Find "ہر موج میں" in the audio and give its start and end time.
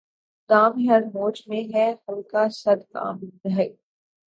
0.87-1.63